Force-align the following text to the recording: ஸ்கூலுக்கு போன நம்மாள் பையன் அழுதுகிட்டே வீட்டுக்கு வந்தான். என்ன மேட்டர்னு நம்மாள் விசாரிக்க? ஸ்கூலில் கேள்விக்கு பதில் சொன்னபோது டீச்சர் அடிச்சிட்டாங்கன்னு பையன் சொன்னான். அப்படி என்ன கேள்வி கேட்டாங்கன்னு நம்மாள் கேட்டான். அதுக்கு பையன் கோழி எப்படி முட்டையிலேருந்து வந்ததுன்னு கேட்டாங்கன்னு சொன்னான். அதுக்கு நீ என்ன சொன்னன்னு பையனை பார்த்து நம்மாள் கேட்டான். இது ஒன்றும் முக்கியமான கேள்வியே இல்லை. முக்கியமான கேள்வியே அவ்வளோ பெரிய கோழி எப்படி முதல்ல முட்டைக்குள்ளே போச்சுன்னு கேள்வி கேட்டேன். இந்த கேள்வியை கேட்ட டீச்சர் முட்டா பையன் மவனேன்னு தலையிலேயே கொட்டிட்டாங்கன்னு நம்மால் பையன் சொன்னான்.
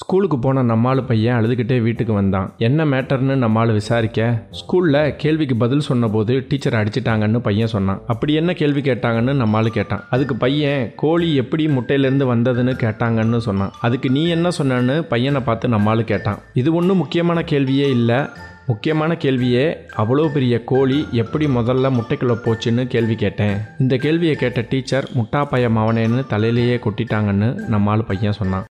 ஸ்கூலுக்கு 0.00 0.36
போன 0.38 0.62
நம்மாள் 0.62 1.00
பையன் 1.06 1.36
அழுதுகிட்டே 1.36 1.76
வீட்டுக்கு 1.82 2.12
வந்தான். 2.12 2.48
என்ன 2.66 2.84
மேட்டர்னு 2.84 3.34
நம்மாள் 3.44 3.72
விசாரிக்க? 3.78 4.26
ஸ்கூலில் 4.58 5.16
கேள்விக்கு 5.22 5.56
பதில் 5.62 5.84
சொன்னபோது 5.88 6.34
டீச்சர் 6.48 6.76
அடிச்சிட்டாங்கன்னு 6.80 7.38
பையன் 7.38 7.72
சொன்னான். 7.72 8.02
அப்படி 8.12 8.34
என்ன 8.40 8.52
கேள்வி 8.60 8.80
கேட்டாங்கன்னு 8.80 9.34
நம்மாள் 9.42 9.76
கேட்டான். 9.78 10.04
அதுக்கு 10.10 10.36
பையன் 10.36 10.84
கோழி 11.02 11.30
எப்படி 11.42 11.66
முட்டையிலேருந்து 11.68 12.28
வந்ததுன்னு 12.34 12.74
கேட்டாங்கன்னு 12.84 13.40
சொன்னான். 13.48 13.74
அதுக்கு 13.88 14.10
நீ 14.10 14.22
என்ன 14.36 14.52
சொன்னன்னு 14.58 14.96
பையனை 15.14 15.42
பார்த்து 15.48 15.74
நம்மாள் 15.76 16.10
கேட்டான். 16.12 16.38
இது 16.62 16.74
ஒன்றும் 16.80 17.02
முக்கியமான 17.04 17.42
கேள்வியே 17.54 17.88
இல்லை. 17.98 18.20
முக்கியமான 18.70 19.12
கேள்வியே 19.22 19.66
அவ்வளோ 20.00 20.24
பெரிய 20.32 20.54
கோழி 20.70 20.96
எப்படி 21.22 21.44
முதல்ல 21.54 21.90
முட்டைக்குள்ளே 21.98 22.34
போச்சுன்னு 22.46 22.82
கேள்வி 22.94 23.14
கேட்டேன். 23.22 23.54
இந்த 23.82 23.94
கேள்வியை 23.96 24.34
கேட்ட 24.36 24.60
டீச்சர் 24.72 25.06
முட்டா 25.18 25.40
பையன் 25.52 25.76
மவனேன்னு 25.76 26.22
தலையிலேயே 26.32 26.76
கொட்டிட்டாங்கன்னு 26.86 27.48
நம்மால் 27.74 28.08
பையன் 28.10 28.36
சொன்னான். 28.40 28.66